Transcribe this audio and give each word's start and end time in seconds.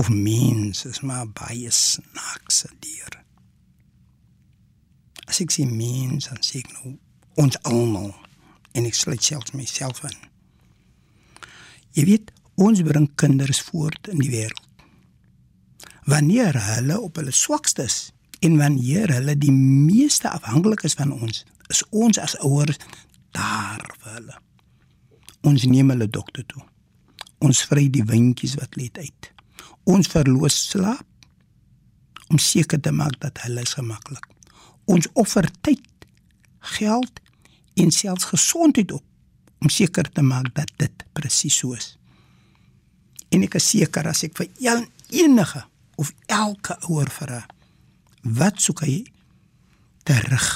of 0.00 0.08
mens 0.08 0.84
is 0.84 1.00
maar 1.00 1.26
baie 1.28 1.70
snaakse 1.70 2.70
dier? 2.82 3.20
As 5.26 5.40
ek 5.40 5.54
sê 5.54 5.64
mens, 5.68 6.28
dan 6.28 6.42
sê 6.44 6.60
ek 6.62 6.72
nou 6.76 6.96
ons 7.40 7.58
almal 7.66 8.12
en 8.74 8.86
ek 8.86 8.96
sluit 8.98 9.22
selfs 9.22 9.54
myself 9.56 10.02
in. 10.06 10.18
Jy 11.94 12.04
weet, 12.10 12.34
ons 12.54 12.82
bring 12.86 13.08
kinders 13.18 13.62
voort 13.70 14.10
in 14.10 14.20
die 14.22 14.30
wêreld. 14.30 14.60
Wanneer 16.10 16.58
hulle 16.74 16.98
op 17.00 17.16
hulle 17.16 17.32
swakstes 17.32 18.14
En 18.44 18.56
wanneer 18.56 19.12
hulle 19.12 19.38
die 19.38 19.52
meeste 19.52 20.30
afhanklik 20.30 20.82
is 20.82 20.92
van 20.92 21.12
ons, 21.12 21.44
is 21.72 21.82
ons 21.88 22.18
as 22.20 22.36
ouers 22.44 22.76
daar 23.32 23.84
vir 24.00 24.18
hulle. 24.18 24.36
Ons 25.48 25.64
neem 25.64 25.88
hulle 25.94 26.08
dokter 26.08 26.44
toe. 26.46 26.60
Ons 27.44 27.62
vry 27.68 27.86
die 27.92 28.04
windjies 28.04 28.58
wat 28.60 28.76
let 28.76 29.00
uit. 29.00 29.30
Ons 29.84 30.08
verloos 30.08 30.56
slaap 30.70 31.04
om 32.32 32.38
seker 32.40 32.80
te 32.80 32.92
maak 32.92 33.18
dat 33.20 33.42
hulle 33.44 33.64
gemaklik. 33.68 34.24
Ons 34.84 35.08
offer 35.12 35.48
tyd, 35.60 35.84
geld 36.76 37.20
en 37.80 37.90
selfs 37.92 38.30
gesondheid 38.32 38.92
op 38.92 39.04
om 39.60 39.68
seker 39.72 40.08
te 40.12 40.22
maak 40.22 40.50
dat 40.56 40.70
dit 40.80 41.04
presies 41.12 41.56
so 41.60 41.76
is. 41.76 41.94
En 43.32 43.44
ek 43.44 43.56
is 43.60 43.68
seker 43.74 44.08
as 44.08 44.24
ek 44.26 44.36
vir 44.40 44.50
enige 45.14 45.64
of 46.00 46.12
elke 46.26 46.76
ouer 46.88 47.10
vra 47.10 47.42
wat 48.24 48.60
soek 48.60 48.84
hy 48.86 48.96
terug 50.08 50.48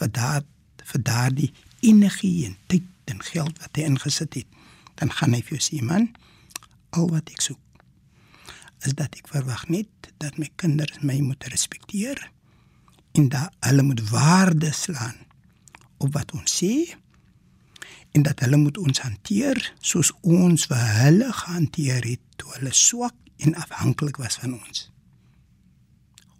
vir 0.00 0.12
daad 0.12 0.48
vir 0.86 1.02
daardie 1.02 1.52
energie 1.80 2.46
en 2.46 2.56
tyd 2.70 2.86
en 3.10 3.22
geld 3.22 3.58
wat 3.62 3.78
hy 3.78 3.86
ingesit 3.88 4.36
het 4.38 4.60
dan 5.00 5.12
gaan 5.12 5.34
hy 5.34 5.42
vir 5.42 5.56
jou 5.56 5.64
sê 5.64 5.80
man 5.84 6.10
al 6.96 7.08
wat 7.12 7.32
ek 7.32 7.42
soek 7.44 7.60
is 8.84 8.94
dat 8.98 9.16
ek 9.16 9.30
verwag 9.32 9.68
net 9.72 10.10
dat 10.22 10.38
my 10.40 10.48
kinders 10.60 11.00
my 11.00 11.18
moet 11.24 11.48
respekteer 11.52 12.20
en 13.16 13.30
dat 13.32 13.54
hulle 13.64 13.82
moet 13.82 14.02
waarde 14.10 14.72
slaan 14.72 15.16
op 15.98 16.12
wat 16.16 16.34
ons 16.36 16.58
sê 16.60 16.74
en 18.12 18.26
dat 18.26 18.40
hulle 18.44 18.60
moet 18.60 18.78
ons 18.78 19.00
hanteer 19.04 19.60
soos 19.80 20.12
ons 20.20 20.68
vir 20.68 20.84
hulle 21.00 21.30
gehanteer 21.44 22.04
het 22.04 22.22
toe 22.36 22.52
hulle 22.58 22.74
swak 22.74 23.16
en 23.44 23.56
afhanklik 23.60 24.20
was 24.20 24.38
van 24.42 24.58
ons 24.58 24.86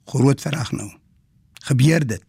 groot 0.06 0.40
vraag 0.40 0.72
nou. 0.72 0.90
Gebeur 1.66 2.06
dit? 2.06 2.22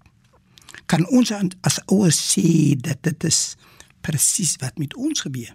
Kan 0.85 1.05
ons 1.13 1.31
as 1.61 1.79
ouers 1.85 2.17
sê 2.33 2.75
dat 2.81 3.01
dit 3.05 3.27
is 3.29 3.55
presies 4.01 4.55
wat 4.61 4.77
met 4.81 4.95
ons 4.95 5.21
gebeur? 5.21 5.53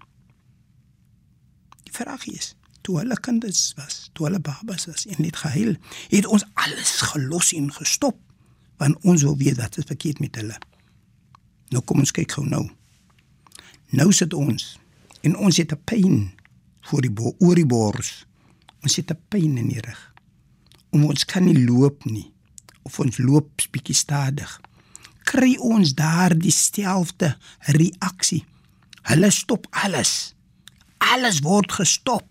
Die 1.82 1.94
vraag 1.94 2.26
is, 2.30 2.54
toe 2.82 2.98
hulle 2.98 3.16
kinders 3.20 3.72
was, 3.78 4.10
toe 4.12 4.26
hulle 4.26 4.40
babas 4.40 4.86
was 4.90 5.06
en 5.06 5.22
net 5.22 5.36
gehuil, 5.36 5.76
het 6.10 6.26
ons 6.26 6.44
alles 6.54 7.00
gelos 7.12 7.52
en 7.56 7.72
gestop 7.72 8.18
want 8.82 8.98
ons 9.06 9.22
wil 9.22 9.36
weet 9.38 9.60
wat 9.60 9.76
is 9.78 9.86
verkeerd 9.86 10.18
met 10.18 10.34
hulle. 10.34 10.56
Nou 11.70 11.84
kom 11.86 12.00
ons 12.02 12.10
kyk 12.10 12.32
gou 12.34 12.42
nou. 12.42 12.64
Nou 13.94 14.08
sit 14.12 14.34
ons 14.34 14.78
en 15.22 15.36
ons 15.36 15.56
het 15.56 15.72
'n 15.72 15.82
pyn 15.84 16.32
voor 16.90 17.00
die 17.02 17.12
oor 17.38 17.54
die 17.54 17.66
bors. 17.66 18.26
Ons 18.82 18.96
het 18.96 19.10
'n 19.10 19.20
pyn 19.28 19.58
in 19.58 19.68
die 19.68 19.80
rug 19.80 20.12
om 20.92 21.08
ons 21.08 21.24
kan 21.28 21.44
nie 21.48 21.56
loop 21.64 22.04
nie 22.08 22.28
of 22.86 22.98
ons 23.00 23.18
loop 23.22 23.64
bietjie 23.72 23.96
stadig 23.96 24.52
kry 25.28 25.54
ons 25.62 25.94
daar 25.96 26.34
dieselfde 26.36 27.32
reaksie 27.78 28.42
hulle 29.10 29.30
stop 29.32 29.68
alles 29.84 30.34
alles 31.14 31.40
word 31.46 31.72
gestop 31.80 32.26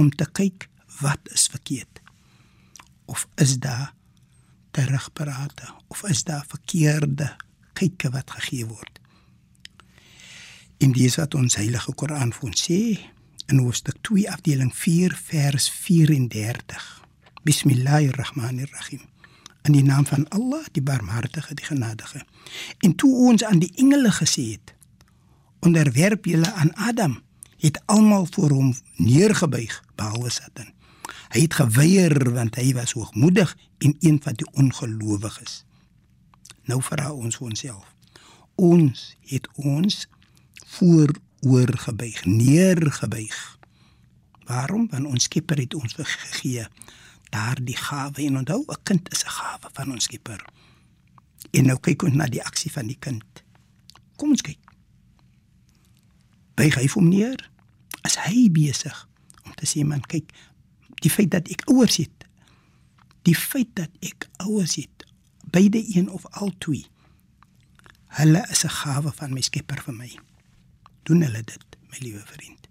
om 0.00 0.10
te 0.10 0.26
kyk 0.40 0.68
wat 1.00 1.32
is 1.36 1.46
verkeerd 1.52 2.02
of 3.10 3.26
is 3.44 3.56
daar 3.62 3.92
terugprate 4.76 5.68
of 5.88 6.04
is 6.08 6.24
daar 6.24 6.44
verkeerde 6.48 7.32
kykke 7.78 8.12
wat 8.16 8.36
gegee 8.38 8.68
word 8.70 9.00
in 10.80 10.96
dis 10.96 11.18
wat 11.20 11.36
ons 11.36 11.58
heilige 11.60 11.92
Koran 11.92 12.32
vir 12.36 12.48
ons 12.52 12.64
sê 12.68 12.80
in 13.50 13.60
hoofstuk 13.60 13.98
2 14.06 14.30
afdeling 14.32 14.72
4 14.76 15.16
vers 15.28 15.68
34 15.82 17.00
Bismillahirrahmanirrahim. 17.42 19.00
In 19.64 19.72
die 19.72 19.84
naam 19.84 20.04
van 20.06 20.26
Allah, 20.28 20.64
die 20.72 20.82
Barmhartige, 20.82 21.54
die 21.54 21.64
Genadige. 21.64 22.20
En 22.84 22.94
toe 22.94 23.14
ons 23.28 23.44
aan 23.44 23.58
die 23.58 23.72
engele 23.80 24.12
gesê 24.12 24.44
het: 24.50 24.74
"Onderwerp 25.60 26.24
julle 26.24 26.52
aan 26.52 26.74
Adam," 26.74 27.22
het 27.60 27.80
almal 27.86 28.26
voor 28.30 28.50
hom 28.50 28.74
neergebuig 28.96 29.84
behalwe 29.94 30.30
Satan. 30.30 30.72
Hy 31.30 31.40
het 31.46 31.54
geweier 31.54 32.32
want 32.34 32.56
hy 32.58 32.72
was 32.74 32.92
hoogmoedig 32.92 33.56
en 33.78 33.96
een 34.00 34.18
van 34.22 34.34
die 34.34 34.48
ongelowiges. 34.52 35.64
Nou 36.64 36.82
vra 36.82 37.12
ons 37.12 37.36
vir 37.36 37.46
onsself. 37.46 37.86
Ons 38.54 39.16
het 39.30 39.48
ons 39.54 40.06
vooroor 40.76 41.72
gebuig, 41.86 42.24
neergebuig. 42.24 43.38
Waarom? 44.44 44.88
Want 44.90 45.06
ons 45.06 45.24
Skepper 45.24 45.58
het 45.62 45.74
ons 45.74 45.94
gegee 45.96 46.66
daardie 47.30 47.76
gawe 47.76 48.24
en 48.26 48.36
onthou 48.36 48.64
'n 48.66 48.82
kind 48.82 49.12
is 49.12 49.24
'n 49.24 49.34
gawe 49.38 49.68
van 49.72 49.92
ons 49.92 50.04
Skepper. 50.04 50.44
En 51.50 51.66
nou 51.66 51.78
kyk 51.80 52.02
ons 52.02 52.14
na 52.14 52.26
die 52.26 52.44
aksie 52.44 52.72
van 52.72 52.86
die 52.86 52.98
kind. 52.98 53.24
Kom 54.16 54.30
ons 54.30 54.42
kyk. 54.42 54.59
Buig 56.60 56.76
hy 56.76 56.86
hom 56.92 57.08
neer? 57.08 57.40
As 58.04 58.18
hy 58.26 58.48
besig 58.52 58.96
om 59.46 59.54
te 59.56 59.68
sê 59.68 59.84
man 59.84 60.04
kyk, 60.04 60.28
die 61.00 61.12
feit 61.12 61.32
dat 61.32 61.48
ek 61.52 61.64
ouers 61.72 61.96
het. 62.02 62.26
Die 63.28 63.36
feit 63.36 63.72
dat 63.80 63.92
ek 64.04 64.28
ouers 64.44 64.76
het, 64.80 65.06
beide 65.52 65.80
een 65.80 66.10
of 66.12 66.26
al 66.40 66.52
twee. 66.60 66.84
Hulle 68.20 68.44
is 68.52 68.64
'n 68.64 68.76
gawe 68.82 69.12
van 69.12 69.32
my 69.32 69.40
Skepper 69.40 69.80
vir 69.86 69.94
my. 69.94 70.10
Doen 71.08 71.22
hulle 71.22 71.42
dit, 71.42 71.76
my 71.90 71.98
liewe 72.00 72.22
vriend. 72.26 72.68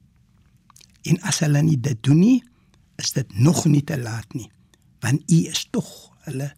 En 1.03 1.21
as 1.21 1.39
hulle 1.39 1.61
nie 1.61 1.79
dit 1.79 2.03
doen 2.03 2.19
nie, 2.19 2.43
is 2.99 3.11
dit 3.11 3.37
nog 3.37 3.65
nie 3.65 3.83
te 3.83 3.97
laat 3.99 4.33
nie 4.33 4.49
want 4.99 5.31
u 5.31 5.37
is 5.47 5.67
tog 5.71 5.89
hulle 6.27 6.51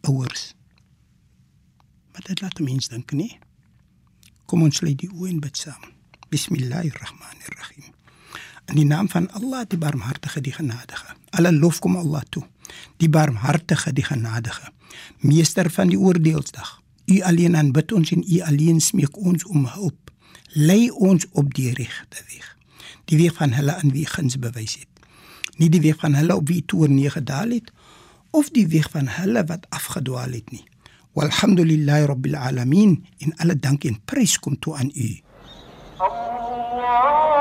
ouers 0.00 0.44
maar 2.12 2.24
dit 2.28 2.40
laat 2.40 2.60
mense 2.60 2.92
dink 2.92 3.12
nie 3.16 3.32
kom 4.44 4.66
ons 4.66 4.82
lê 4.84 4.92
die 5.00 5.10
oë 5.12 5.30
en 5.32 5.40
bid 5.46 5.60
saam 5.64 5.93
bismillahirrahmanirrahim. 6.34 7.92
In 8.70 8.78
die 8.80 8.86
naam 8.88 9.08
van 9.12 9.28
Allah 9.38 9.62
die 9.70 9.78
barmhartige 9.78 10.40
die 10.42 10.54
genadige. 10.54 11.14
Alle 11.30 11.52
lof 11.52 11.78
kom 11.84 11.96
Allah 12.00 12.24
toe. 12.34 12.42
Die 12.98 13.08
barmhartige 13.08 13.92
die 13.94 14.06
genadige. 14.06 14.72
Meester 15.22 15.70
van 15.70 15.92
die 15.92 15.98
oordeelsdag. 16.00 16.80
U 17.06 17.20
alleen 17.22 17.56
aanbid 17.56 17.92
ons 17.92 18.10
en 18.16 18.24
u 18.26 18.40
alleen 18.42 18.80
smeek 18.80 19.16
ons 19.16 19.44
om 19.46 19.68
hulp. 19.76 20.10
Lei 20.58 20.90
ons 20.90 21.26
op 21.30 21.54
die 21.54 21.70
regte 21.76 22.24
weg. 22.32 22.48
Die 23.04 23.18
weg 23.20 23.36
van 23.38 23.54
hulle 23.54 23.76
aan 23.78 23.92
wie 23.94 24.06
guns 24.08 24.38
bewys 24.40 24.78
het. 24.80 24.90
Nie 25.60 25.70
die 25.70 25.82
weg 25.84 26.00
van 26.02 26.16
hulle 26.18 26.34
op 26.40 26.48
wie 26.50 26.64
toe 26.66 26.88
nie 26.88 27.10
gedaal 27.10 27.54
het 27.54 27.70
of 28.34 28.48
die 28.50 28.66
weg 28.66 28.88
van 28.90 29.06
hulle 29.20 29.44
wat 29.46 29.68
afgedwaal 29.70 30.34
het 30.34 30.50
nie. 30.50 30.64
Walhamdulillahi 31.14 32.08
rabbil 32.10 32.34
alamin 32.34 32.96
in 33.22 33.36
alle 33.38 33.54
dank 33.54 33.84
en 33.86 34.00
prys 34.02 34.34
kom 34.42 34.58
toe 34.58 34.74
aan 34.80 34.90
u 34.94 35.12
Allah 36.86 37.33